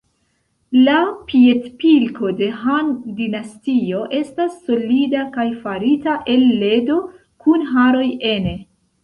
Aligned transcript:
La 0.85 0.93
piedpilko 1.31 2.31
de 2.39 2.47
Han-dinastio 2.61 4.01
estas 4.21 4.57
solida 4.71 5.27
kaj 5.37 5.47
farita 5.67 6.17
el 6.35 6.49
ledo 6.65 6.99
kun 7.45 7.69
haroj 7.77 8.09
ene. 8.33 8.57